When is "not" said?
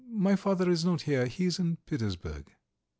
0.83-1.01